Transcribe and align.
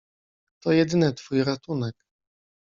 "To 0.63 0.71
jedyny 0.71 1.13
twój 1.13 1.43
ratunek." 1.43 1.95